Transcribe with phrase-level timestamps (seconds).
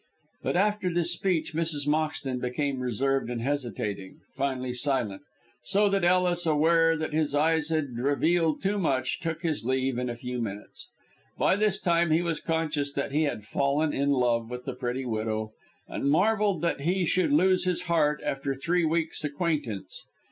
[0.41, 1.87] But after this speech Mrs.
[1.87, 5.21] Moxton became reserved and hesitating, finally silent;
[5.63, 10.09] so that Ellis, aware that his eyes had revealed too much, took his leave in
[10.09, 10.89] a few minutes.
[11.37, 15.05] By this time he was conscious that he had fallen in love with the pretty
[15.05, 15.51] widow,
[15.87, 20.03] and marvelled that he should lose his heart after three weeks' acquaintance.